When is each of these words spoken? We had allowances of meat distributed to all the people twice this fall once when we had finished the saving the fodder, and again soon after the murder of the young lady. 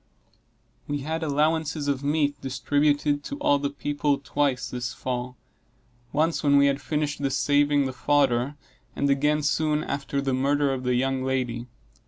We 0.87 1.01
had 1.01 1.21
allowances 1.21 1.87
of 1.87 2.03
meat 2.03 2.41
distributed 2.41 3.23
to 3.25 3.37
all 3.37 3.59
the 3.59 3.69
people 3.69 4.17
twice 4.17 4.67
this 4.67 4.95
fall 4.95 5.37
once 6.11 6.41
when 6.41 6.57
we 6.57 6.65
had 6.65 6.81
finished 6.81 7.21
the 7.21 7.29
saving 7.29 7.85
the 7.85 7.93
fodder, 7.93 8.55
and 8.95 9.11
again 9.11 9.43
soon 9.43 9.83
after 9.83 10.19
the 10.19 10.33
murder 10.33 10.73
of 10.73 10.85
the 10.85 10.95
young 10.95 11.23
lady. 11.23 11.67